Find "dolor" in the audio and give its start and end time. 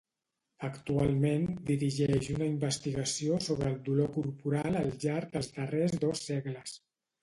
3.93-4.13